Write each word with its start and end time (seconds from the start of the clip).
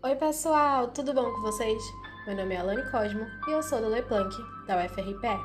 Oi, 0.00 0.14
pessoal, 0.14 0.86
tudo 0.86 1.12
bom 1.12 1.24
com 1.24 1.40
vocês? 1.40 1.82
Meu 2.24 2.36
nome 2.36 2.54
é 2.54 2.58
Alane 2.58 2.88
Cosmo 2.88 3.26
e 3.48 3.50
eu 3.50 3.60
sou 3.60 3.80
do 3.80 3.88
Leplanck, 3.88 4.32
da 4.64 4.76
UFRPE. 4.76 5.40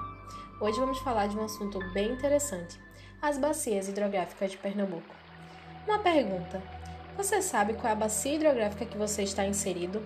Hoje 0.62 0.80
vamos 0.80 1.00
falar 1.00 1.26
de 1.26 1.36
um 1.36 1.44
assunto 1.44 1.80
bem 1.92 2.12
interessante: 2.12 2.80
as 3.20 3.40
bacias 3.40 3.88
hidrográficas 3.88 4.52
de 4.52 4.58
Pernambuco. 4.60 5.16
Uma 5.88 5.98
pergunta: 5.98 6.62
você 7.18 7.42
sabe 7.42 7.74
qual 7.74 7.88
é 7.88 7.94
a 7.94 7.96
bacia 7.96 8.36
hidrográfica 8.36 8.86
que 8.86 8.96
você 8.96 9.24
está 9.24 9.44
inserido? 9.44 10.06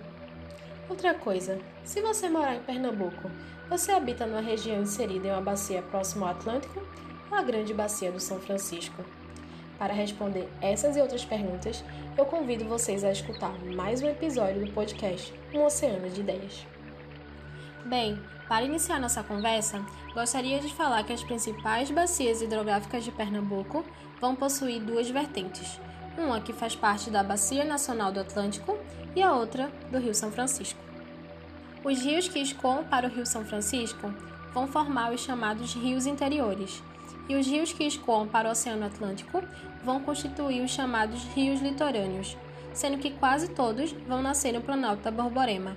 Outra 0.88 1.12
coisa: 1.12 1.60
se 1.84 2.00
você 2.00 2.30
morar 2.30 2.54
em 2.54 2.62
Pernambuco, 2.62 3.30
você 3.68 3.92
habita 3.92 4.24
numa 4.24 4.40
região 4.40 4.80
inserida 4.80 5.28
em 5.28 5.32
uma 5.32 5.42
bacia 5.42 5.82
próxima 5.82 6.24
ao 6.24 6.32
Atlântico 6.32 6.82
ou 7.30 7.36
a 7.36 7.42
Grande 7.42 7.74
Bacia 7.74 8.10
do 8.10 8.18
São 8.18 8.40
Francisco? 8.40 9.04
Para 9.78 9.94
responder 9.94 10.48
essas 10.60 10.96
e 10.96 11.00
outras 11.00 11.24
perguntas, 11.24 11.84
eu 12.16 12.24
convido 12.26 12.64
vocês 12.64 13.04
a 13.04 13.12
escutar 13.12 13.52
mais 13.76 14.02
um 14.02 14.08
episódio 14.08 14.66
do 14.66 14.72
podcast 14.72 15.32
Um 15.54 15.64
Oceano 15.64 16.10
de 16.10 16.20
Ideias. 16.20 16.66
Bem, 17.84 18.20
para 18.48 18.64
iniciar 18.64 18.98
nossa 18.98 19.22
conversa, 19.22 19.80
gostaria 20.12 20.58
de 20.58 20.74
falar 20.74 21.04
que 21.04 21.12
as 21.12 21.22
principais 21.22 21.92
bacias 21.92 22.42
hidrográficas 22.42 23.04
de 23.04 23.12
Pernambuco 23.12 23.84
vão 24.20 24.34
possuir 24.34 24.82
duas 24.82 25.08
vertentes, 25.08 25.80
uma 26.18 26.40
que 26.40 26.52
faz 26.52 26.74
parte 26.74 27.08
da 27.08 27.22
Bacia 27.22 27.64
Nacional 27.64 28.10
do 28.10 28.18
Atlântico 28.18 28.76
e 29.14 29.22
a 29.22 29.32
outra 29.32 29.70
do 29.92 29.98
Rio 29.98 30.14
São 30.14 30.32
Francisco. 30.32 30.80
Os 31.84 32.02
rios 32.02 32.26
que 32.26 32.40
escoam 32.40 32.82
para 32.82 33.06
o 33.06 33.10
Rio 33.10 33.24
São 33.24 33.44
Francisco 33.44 34.12
vão 34.52 34.66
formar 34.66 35.12
os 35.12 35.20
chamados 35.20 35.72
rios 35.74 36.04
interiores, 36.04 36.82
e 37.28 37.36
os 37.36 37.46
rios 37.46 37.72
que 37.72 37.84
escoam 37.84 38.26
para 38.26 38.48
o 38.48 38.52
Oceano 38.52 38.86
Atlântico 38.86 39.42
vão 39.84 40.00
constituir 40.00 40.62
os 40.62 40.70
chamados 40.70 41.22
rios 41.34 41.60
litorâneos, 41.60 42.36
sendo 42.72 42.98
que 42.98 43.10
quase 43.10 43.48
todos 43.48 43.92
vão 44.06 44.22
nascer 44.22 44.52
no 44.52 44.60
Planalto 44.60 45.02
da 45.02 45.10
Borborema. 45.10 45.76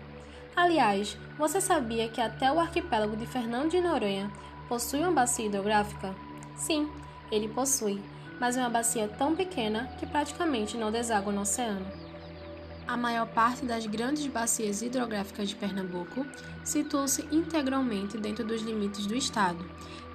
Aliás, 0.56 1.18
você 1.38 1.60
sabia 1.60 2.08
que 2.10 2.22
até 2.22 2.52
o 2.52 2.60
arquipélago 2.60 3.16
de 3.16 3.26
Fernando 3.26 3.72
de 3.72 3.82
Noronha 3.82 4.32
possui 4.68 5.00
uma 5.00 5.12
bacia 5.12 5.46
hidrográfica? 5.46 6.16
Sim, 6.56 6.90
ele 7.32 7.48
possui, 7.48 8.02
mas 8.40 8.58
é 8.58 8.60
uma 8.60 8.70
bacia 8.70 9.08
tão 9.08 9.36
pequena 9.36 9.90
que 9.98 10.06
praticamente 10.06 10.78
não 10.78 10.92
deságua 10.92 11.32
no 11.32 11.42
oceano. 11.42 12.01
A 12.88 12.98
maior 12.98 13.28
parte 13.28 13.66
das 13.66 13.86
grandes 13.86 14.28
bacias 14.28 14.82
hidrográficas 14.82 15.50
de 15.50 15.56
Pernambuco 15.56 16.26
situam-se 16.64 17.26
integralmente 17.32 18.18
dentro 18.18 18.44
dos 18.44 18.62
limites 18.62 19.06
do 19.06 19.16
estado, 19.16 19.64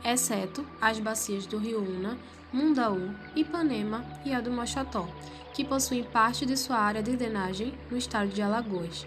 exceto 0.05 0.67
as 0.81 0.99
bacias 0.99 1.47
do 1.47 1.59
Rio 1.59 1.81
Una, 1.81 2.19
Mundaú, 2.53 3.15
Ipanema 3.35 4.05
e 4.25 4.35
a 4.35 4.41
do 4.41 4.51
Mochotó, 4.51 5.09
que 5.55 5.65
possuem 5.65 6.05
parte 6.05 6.45
de 6.45 6.57
sua 6.57 6.77
área 6.77 7.03
de 7.03 7.17
drenagem 7.17 7.75
no 7.91 7.97
estado 7.97 8.29
de 8.29 8.43
Alagoas. 8.43 9.07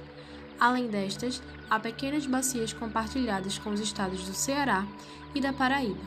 Além 0.59 0.87
destas, 0.87 1.41
há 1.69 1.79
pequenas 1.79 2.25
bacias 2.25 2.73
compartilhadas 2.73 3.57
com 3.57 3.69
os 3.69 3.79
estados 3.79 4.25
do 4.25 4.33
Ceará 4.33 4.85
e 5.33 5.39
da 5.39 5.53
Paraíba. 5.53 6.01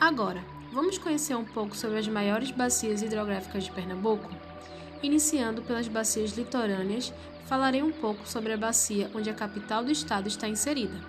Agora, 0.00 0.44
vamos 0.72 0.98
conhecer 0.98 1.34
um 1.34 1.44
pouco 1.44 1.76
sobre 1.76 1.98
as 1.98 2.08
maiores 2.08 2.50
bacias 2.50 3.00
hidrográficas 3.00 3.64
de 3.64 3.72
Pernambuco? 3.72 4.28
Iniciando 5.02 5.62
pelas 5.62 5.88
bacias 5.88 6.32
litorâneas, 6.32 7.12
falarei 7.46 7.82
um 7.82 7.90
pouco 7.90 8.28
sobre 8.28 8.52
a 8.52 8.56
bacia 8.56 9.10
onde 9.14 9.30
a 9.30 9.34
capital 9.34 9.82
do 9.82 9.90
estado 9.90 10.28
está 10.28 10.46
inserida, 10.46 11.00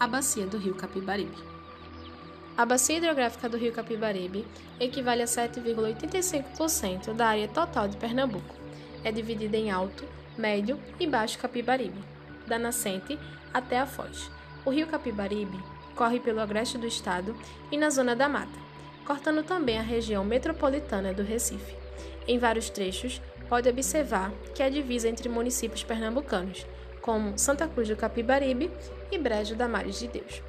a 0.00 0.06
bacia 0.06 0.46
do 0.46 0.56
Rio 0.56 0.74
Capibaribe. 0.74 1.36
A 2.56 2.64
bacia 2.64 2.96
hidrográfica 2.96 3.46
do 3.46 3.58
Rio 3.58 3.72
Capibaribe 3.72 4.46
equivale 4.80 5.20
a 5.20 5.26
7,85% 5.26 7.12
da 7.12 7.26
área 7.26 7.46
total 7.46 7.86
de 7.86 7.98
Pernambuco. 7.98 8.54
É 9.04 9.12
dividida 9.12 9.58
em 9.58 9.70
Alto, 9.70 10.04
Médio 10.38 10.80
e 10.98 11.06
Baixo 11.06 11.38
Capibaribe, 11.38 12.02
da 12.46 12.58
nascente 12.58 13.18
até 13.52 13.78
a 13.78 13.84
foz. 13.84 14.30
O 14.64 14.70
Rio 14.70 14.86
Capibaribe 14.86 15.62
corre 15.94 16.18
pelo 16.18 16.40
agreste 16.40 16.78
do 16.78 16.86
estado 16.86 17.36
e 17.70 17.76
na 17.76 17.90
zona 17.90 18.16
da 18.16 18.28
mata, 18.28 18.58
cortando 19.04 19.42
também 19.42 19.78
a 19.78 19.82
região 19.82 20.24
metropolitana 20.24 21.12
do 21.12 21.22
Recife. 21.22 21.76
Em 22.26 22.38
vários 22.38 22.68
trechos, 22.70 23.20
pode 23.48 23.68
observar 23.68 24.32
que 24.54 24.62
há 24.62 24.68
divisa 24.68 25.08
entre 25.08 25.28
municípios 25.28 25.82
pernambucanos, 25.82 26.66
como 27.00 27.38
Santa 27.38 27.68
Cruz 27.68 27.88
do 27.88 27.96
Capibaribe 27.96 28.70
e 29.10 29.18
Brejo 29.18 29.54
da 29.54 29.68
Mares 29.68 29.98
de 29.98 30.08
Deus. 30.08 30.42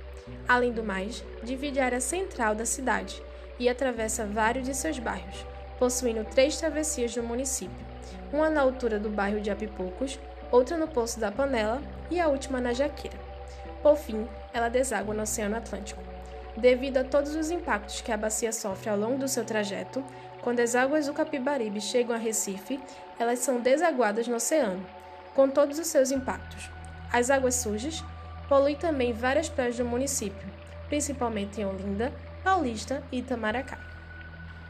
Além 0.47 0.71
do 0.71 0.83
mais, 0.83 1.23
divide 1.43 1.79
a 1.79 1.85
área 1.85 2.01
central 2.01 2.55
da 2.55 2.65
cidade 2.65 3.21
e 3.59 3.69
atravessa 3.69 4.25
vários 4.25 4.65
de 4.65 4.75
seus 4.75 4.99
bairros, 4.99 5.45
possuindo 5.79 6.23
três 6.25 6.57
travessias 6.57 7.13
do 7.13 7.23
município, 7.23 7.85
uma 8.33 8.49
na 8.49 8.61
altura 8.61 8.99
do 8.99 9.09
bairro 9.09 9.39
de 9.39 9.51
Apipocos, 9.51 10.19
outra 10.51 10.77
no 10.77 10.87
Poço 10.87 11.19
da 11.19 11.31
Panela 11.31 11.81
e 12.09 12.19
a 12.19 12.27
última 12.27 12.59
na 12.59 12.73
Jaqueira. 12.73 13.17
Por 13.81 13.95
fim, 13.95 14.27
ela 14.53 14.69
deságua 14.69 15.13
no 15.13 15.23
Oceano 15.23 15.55
Atlântico. 15.55 16.01
Devido 16.57 16.97
a 16.97 17.03
todos 17.03 17.35
os 17.35 17.51
impactos 17.51 18.01
que 18.01 18.11
a 18.11 18.17
bacia 18.17 18.51
sofre 18.51 18.89
ao 18.89 18.97
longo 18.97 19.19
do 19.19 19.27
seu 19.27 19.45
trajeto, 19.45 20.03
quando 20.47 20.61
as 20.61 20.75
águas 20.75 21.07
do 21.07 21.13
Capibaribe 21.13 21.81
chegam 21.81 22.15
a 22.15 22.17
Recife, 22.17 22.79
elas 23.19 23.39
são 23.39 23.59
desaguadas 23.59 24.29
no 24.29 24.37
oceano, 24.37 24.81
com 25.35 25.49
todos 25.49 25.77
os 25.77 25.87
seus 25.87 26.09
impactos. 26.09 26.69
As 27.11 27.29
águas 27.29 27.55
sujas 27.55 28.01
poluem 28.47 28.77
também 28.77 29.11
várias 29.11 29.49
praias 29.49 29.75
do 29.75 29.83
município, 29.83 30.47
principalmente 30.87 31.59
em 31.59 31.65
Olinda, 31.65 32.13
Paulista 32.45 33.03
e 33.11 33.17
Itamaracá. 33.17 33.77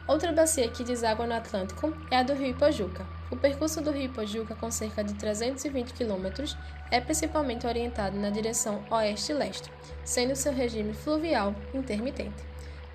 Outra 0.08 0.32
bacia 0.32 0.68
que 0.68 0.82
deságua 0.82 1.28
no 1.28 1.34
Atlântico 1.34 1.96
é 2.10 2.16
a 2.16 2.22
do 2.24 2.34
Rio 2.34 2.50
Ipojuca. 2.50 3.06
O 3.30 3.36
percurso 3.36 3.80
do 3.80 3.92
Rio 3.92 4.06
Ipojuca, 4.06 4.56
com 4.56 4.72
cerca 4.72 5.04
de 5.04 5.14
320 5.14 5.92
quilômetros, 5.92 6.56
é 6.90 7.00
principalmente 7.00 7.68
orientado 7.68 8.16
na 8.16 8.30
direção 8.30 8.82
oeste-leste, 8.90 9.70
sendo 10.04 10.34
seu 10.34 10.52
regime 10.52 10.92
fluvial 10.92 11.54
intermitente, 11.72 12.42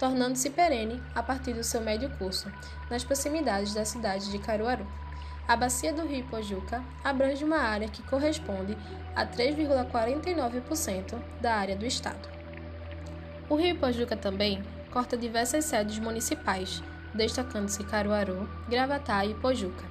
tornando-se 0.04 0.50
perene 0.50 1.02
a 1.16 1.24
partir 1.24 1.54
do 1.54 1.64
seu 1.64 1.80
médio 1.80 2.10
curso, 2.18 2.52
nas 2.90 3.06
proximidades 3.06 3.74
da 3.74 3.86
cidade 3.86 4.30
de 4.30 4.38
Caruaru. 4.38 4.86
A 5.48 5.56
bacia 5.56 5.94
do 5.94 6.06
Rio 6.06 6.20
Ipojuca 6.20 6.84
abrange 7.02 7.42
uma 7.46 7.60
área 7.60 7.88
que 7.88 8.04
corresponde 8.04 8.78
a 9.16 9.26
3,49% 9.26 11.18
da 11.40 11.56
área 11.56 11.78
do 11.78 11.86
estado. 11.86 12.28
O 13.50 13.56
Rio 13.56 13.76
Ipojuca 13.76 14.18
também 14.18 14.62
corta 14.92 15.16
diversas 15.16 15.64
sedes 15.64 15.98
municipais, 16.00 16.84
destacando-se 17.14 17.86
Caruaru, 17.86 18.50
Gravatá 18.68 19.26
e 19.26 19.34
Pojuca. 19.36 19.86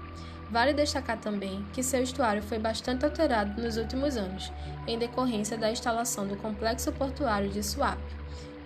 Vale 0.50 0.74
destacar 0.74 1.16
também 1.16 1.64
que 1.72 1.82
seu 1.82 2.02
estuário 2.02 2.42
foi 2.42 2.58
bastante 2.58 3.06
alterado 3.06 3.62
nos 3.62 3.78
últimos 3.78 4.18
anos, 4.18 4.52
em 4.86 4.98
decorrência 4.98 5.56
da 5.56 5.70
instalação 5.70 6.26
do 6.26 6.36
complexo 6.36 6.92
portuário 6.92 7.48
de 7.48 7.62
Suape. 7.62 8.20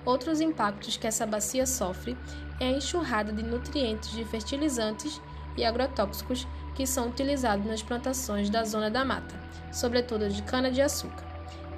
Outros 0.06 0.40
impactos 0.40 0.96
que 0.96 1.06
essa 1.06 1.26
bacia 1.26 1.66
sofre 1.66 2.16
é 2.60 2.68
a 2.68 2.70
enxurrada 2.70 3.32
de 3.32 3.42
nutrientes 3.42 4.10
de 4.12 4.24
fertilizantes 4.24 5.20
e 5.56 5.64
agrotóxicos 5.64 6.46
que 6.76 6.86
são 6.86 7.08
utilizados 7.08 7.66
nas 7.66 7.82
plantações 7.82 8.48
da 8.48 8.62
zona 8.62 8.88
da 8.88 9.04
mata, 9.04 9.34
sobretudo 9.72 10.28
de 10.28 10.42
cana-de-açúcar. 10.42 11.26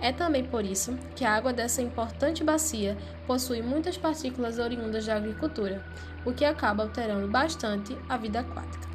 É 0.00 0.12
também 0.12 0.44
por 0.44 0.64
isso 0.64 0.96
que 1.16 1.24
a 1.24 1.34
água 1.34 1.52
dessa 1.54 1.80
importante 1.80 2.44
bacia 2.44 2.98
possui 3.26 3.62
muitas 3.62 3.96
partículas 3.96 4.58
oriundas 4.58 5.06
da 5.06 5.16
agricultura, 5.16 5.82
o 6.24 6.32
que 6.32 6.44
acaba 6.44 6.82
alterando 6.82 7.26
bastante 7.28 7.96
a 8.08 8.16
vida 8.18 8.40
aquática. 8.40 8.86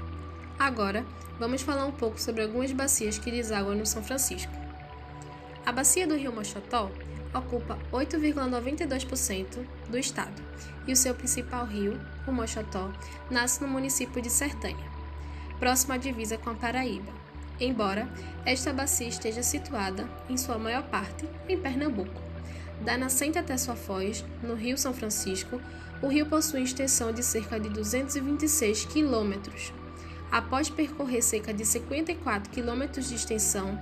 Agora, 0.59 1.03
vamos 1.39 1.61
falar 1.61 1.85
um 1.85 1.91
pouco 1.91 2.21
sobre 2.21 2.43
algumas 2.43 2.71
bacias 2.71 3.17
que 3.17 3.31
desaguam 3.31 3.75
no 3.75 3.85
São 3.85 4.03
Francisco. 4.03 4.53
A 5.65 5.71
bacia 5.71 6.05
do 6.05 6.15
Rio 6.15 6.31
Mochotó 6.31 6.91
ocupa 7.33 7.77
8,92% 7.91 9.65
do 9.89 9.97
estado 9.97 10.41
e 10.87 10.93
o 10.93 10.95
seu 10.95 11.15
principal 11.15 11.65
rio, 11.65 11.99
o 12.27 12.31
Mochotó, 12.31 12.91
nasce 13.29 13.61
no 13.61 13.67
município 13.67 14.21
de 14.21 14.29
Sertanha, 14.29 14.91
próximo 15.59 15.93
à 15.93 15.97
divisa 15.97 16.37
com 16.37 16.49
a 16.49 16.55
Paraíba 16.55 17.23
embora 17.59 18.07
esta 18.45 18.73
bacia 18.73 19.07
esteja 19.07 19.43
situada, 19.43 20.07
em 20.29 20.37
sua 20.37 20.57
maior 20.57 20.83
parte, 20.83 21.27
em 21.47 21.57
Pernambuco. 21.57 22.21
Da 22.81 22.97
nascente 22.97 23.37
até 23.37 23.55
sua 23.57 23.75
foz, 23.75 24.25
no 24.41 24.55
Rio 24.55 24.77
São 24.77 24.93
Francisco, 24.93 25.61
o 26.01 26.07
rio 26.07 26.25
possui 26.25 26.63
extensão 26.63 27.11
de 27.13 27.23
cerca 27.23 27.59
de 27.59 27.69
226 27.69 28.85
quilômetros. 28.85 29.71
Após 30.29 30.69
percorrer 30.69 31.21
cerca 31.21 31.53
de 31.53 31.63
54 31.63 32.51
quilômetros 32.51 33.07
de 33.07 33.15
extensão, 33.15 33.79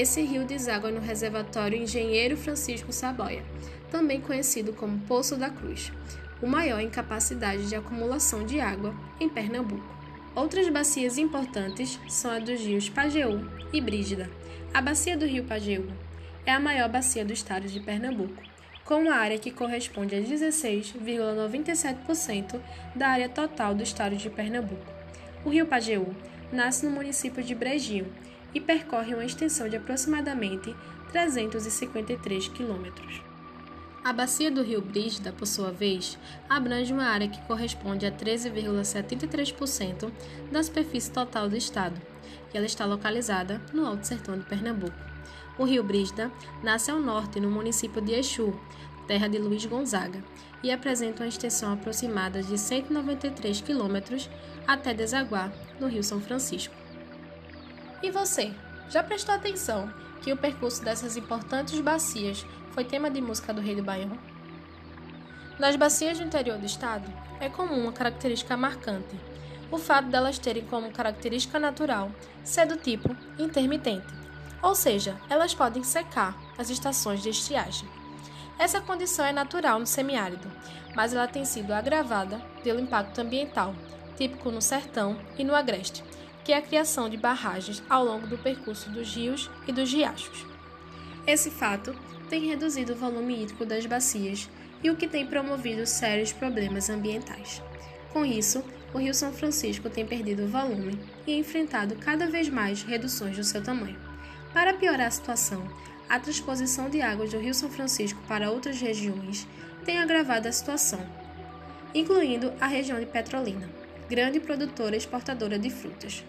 esse 0.00 0.22
rio 0.22 0.44
deságua 0.44 0.92
no 0.92 1.00
reservatório 1.00 1.82
Engenheiro 1.82 2.36
Francisco 2.36 2.92
Saboia, 2.92 3.42
também 3.90 4.20
conhecido 4.20 4.72
como 4.72 5.00
Poço 5.00 5.34
da 5.34 5.50
Cruz, 5.50 5.90
o 6.40 6.46
maior 6.46 6.78
em 6.78 6.88
capacidade 6.88 7.68
de 7.68 7.74
acumulação 7.74 8.46
de 8.46 8.60
água 8.60 8.94
em 9.18 9.28
Pernambuco. 9.28 9.92
Outras 10.36 10.68
bacias 10.68 11.18
importantes 11.18 11.98
são 12.08 12.30
a 12.30 12.38
dos 12.38 12.60
rios 12.60 12.88
Pajeú 12.88 13.44
e 13.72 13.80
Brígida. 13.80 14.30
A 14.72 14.80
bacia 14.80 15.16
do 15.16 15.26
rio 15.26 15.42
Pajeú 15.42 15.88
é 16.46 16.52
a 16.52 16.60
maior 16.60 16.88
bacia 16.88 17.24
do 17.24 17.32
estado 17.32 17.66
de 17.66 17.80
Pernambuco, 17.80 18.40
com 18.84 19.02
uma 19.02 19.16
área 19.16 19.36
que 19.36 19.50
corresponde 19.50 20.14
a 20.14 20.20
16,97% 20.20 22.60
da 22.94 23.08
área 23.08 23.28
total 23.28 23.74
do 23.74 23.82
estado 23.82 24.14
de 24.14 24.30
Pernambuco. 24.30 24.86
O 25.44 25.50
rio 25.50 25.66
Pajeú 25.66 26.14
nasce 26.52 26.86
no 26.86 26.92
município 26.92 27.42
de 27.42 27.52
Brejinho 27.52 28.06
e 28.54 28.60
percorre 28.60 29.14
uma 29.14 29.24
extensão 29.24 29.68
de 29.68 29.76
aproximadamente 29.76 30.74
353 31.12 32.48
quilômetros. 32.48 33.22
A 34.04 34.12
bacia 34.12 34.50
do 34.50 34.62
rio 34.62 34.80
Brígida, 34.80 35.32
por 35.32 35.46
sua 35.46 35.70
vez, 35.70 36.18
abrange 36.48 36.92
uma 36.92 37.04
área 37.04 37.28
que 37.28 37.42
corresponde 37.46 38.06
a 38.06 38.12
13,73% 38.12 40.10
da 40.50 40.62
superfície 40.62 41.10
total 41.10 41.48
do 41.48 41.56
estado, 41.56 42.00
e 42.52 42.56
ela 42.56 42.64
está 42.64 42.86
localizada 42.86 43.60
no 43.72 43.84
Alto 43.84 44.06
Sertão 44.06 44.38
de 44.38 44.46
Pernambuco. 44.46 44.96
O 45.58 45.64
rio 45.64 45.82
Brígida 45.82 46.30
nasce 46.62 46.90
ao 46.90 47.00
norte, 47.00 47.40
no 47.40 47.50
município 47.50 48.00
de 48.00 48.12
Exu, 48.12 48.58
terra 49.06 49.28
de 49.28 49.38
Luiz 49.38 49.66
Gonzaga, 49.66 50.22
e 50.62 50.70
apresenta 50.70 51.22
uma 51.22 51.28
extensão 51.28 51.72
aproximada 51.72 52.42
de 52.42 52.56
193 52.56 53.60
quilômetros 53.60 54.30
até 54.66 54.94
desaguar 54.94 55.52
no 55.80 55.88
Rio 55.88 56.04
São 56.04 56.20
Francisco. 56.20 56.74
E 58.02 58.10
você, 58.10 58.52
já 58.88 59.02
prestou 59.02 59.34
atenção 59.34 59.92
que 60.22 60.32
o 60.32 60.36
percurso 60.36 60.84
dessas 60.84 61.16
importantes 61.16 61.80
bacias 61.80 62.46
foi 62.70 62.84
tema 62.84 63.10
de 63.10 63.20
música 63.20 63.52
do 63.52 63.60
Rei 63.60 63.74
do 63.74 63.82
Baião? 63.82 64.16
Nas 65.58 65.74
bacias 65.74 66.18
do 66.18 66.24
interior 66.24 66.58
do 66.58 66.66
estado, 66.66 67.12
é 67.40 67.48
comum 67.48 67.82
uma 67.82 67.92
característica 67.92 68.56
marcante, 68.56 69.18
o 69.70 69.78
fato 69.78 70.08
delas 70.08 70.38
terem 70.38 70.64
como 70.64 70.92
característica 70.92 71.58
natural 71.58 72.10
ser 72.44 72.66
do 72.66 72.76
tipo 72.76 73.14
intermitente, 73.36 74.06
ou 74.62 74.76
seja, 74.76 75.16
elas 75.28 75.52
podem 75.52 75.82
secar 75.82 76.36
as 76.56 76.70
estações 76.70 77.20
de 77.20 77.30
estiagem. 77.30 77.88
Essa 78.58 78.80
condição 78.80 79.24
é 79.24 79.32
natural 79.32 79.78
no 79.80 79.86
semiárido, 79.86 80.50
mas 80.94 81.12
ela 81.12 81.26
tem 81.26 81.44
sido 81.44 81.72
agravada 81.72 82.40
pelo 82.62 82.80
impacto 82.80 83.20
ambiental, 83.20 83.74
típico 84.16 84.50
no 84.50 84.62
sertão 84.62 85.18
e 85.36 85.44
no 85.44 85.54
agreste, 85.54 86.02
que 86.48 86.52
é 86.54 86.56
a 86.56 86.62
criação 86.62 87.10
de 87.10 87.18
barragens 87.18 87.82
ao 87.90 88.02
longo 88.02 88.26
do 88.26 88.38
percurso 88.38 88.88
dos 88.88 89.14
rios 89.14 89.50
e 89.66 89.72
dos 89.72 89.92
riachos. 89.92 90.46
Esse 91.26 91.50
fato 91.50 91.94
tem 92.30 92.46
reduzido 92.46 92.94
o 92.94 92.96
volume 92.96 93.42
hídrico 93.42 93.66
das 93.66 93.84
bacias 93.84 94.48
e 94.82 94.88
o 94.88 94.96
que 94.96 95.06
tem 95.06 95.26
promovido 95.26 95.84
sérios 95.84 96.32
problemas 96.32 96.88
ambientais. 96.88 97.62
Com 98.14 98.24
isso, 98.24 98.64
o 98.94 98.98
Rio 98.98 99.12
São 99.12 99.30
Francisco 99.30 99.90
tem 99.90 100.06
perdido 100.06 100.48
volume 100.48 100.98
e 101.26 101.34
enfrentado 101.34 101.96
cada 101.96 102.26
vez 102.26 102.48
mais 102.48 102.82
reduções 102.82 103.36
do 103.36 103.44
seu 103.44 103.62
tamanho. 103.62 103.98
Para 104.54 104.72
piorar 104.72 105.08
a 105.08 105.10
situação, 105.10 105.68
a 106.08 106.18
transposição 106.18 106.88
de 106.88 107.02
águas 107.02 107.30
do 107.30 107.38
Rio 107.38 107.52
São 107.52 107.68
Francisco 107.68 108.22
para 108.26 108.50
outras 108.50 108.80
regiões 108.80 109.46
tem 109.84 109.98
agravado 109.98 110.48
a 110.48 110.52
situação, 110.52 111.06
incluindo 111.94 112.54
a 112.58 112.66
região 112.66 112.98
de 112.98 113.04
Petrolina, 113.04 113.68
grande 114.08 114.40
produtora 114.40 114.96
exportadora 114.96 115.58
de 115.58 115.68
frutas. 115.68 116.24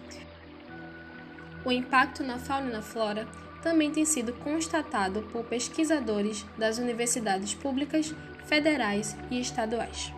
O 1.64 1.72
impacto 1.72 2.22
na 2.22 2.38
fauna 2.38 2.68
e 2.68 2.72
na 2.72 2.82
flora 2.82 3.26
também 3.62 3.90
tem 3.90 4.04
sido 4.04 4.32
constatado 4.34 5.22
por 5.32 5.44
pesquisadores 5.44 6.44
das 6.56 6.78
universidades 6.78 7.54
públicas, 7.54 8.14
federais 8.46 9.16
e 9.30 9.40
estaduais. 9.40 10.12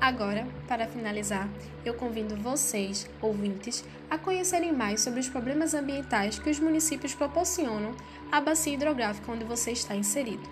Agora, 0.00 0.46
para 0.68 0.86
finalizar, 0.86 1.48
eu 1.84 1.94
convido 1.94 2.36
vocês, 2.36 3.08
ouvintes, 3.20 3.84
a 4.10 4.18
conhecerem 4.18 4.72
mais 4.72 5.00
sobre 5.00 5.20
os 5.20 5.28
problemas 5.28 5.74
ambientais 5.74 6.38
que 6.38 6.50
os 6.50 6.60
municípios 6.60 7.14
proporcionam 7.14 7.94
à 8.30 8.40
bacia 8.40 8.74
hidrográfica 8.74 9.32
onde 9.32 9.44
você 9.44 9.72
está 9.72 9.96
inserido. 9.96 10.42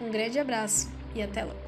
Um 0.00 0.10
grande 0.10 0.38
abraço 0.38 0.90
e 1.14 1.22
até 1.22 1.44
logo! 1.44 1.63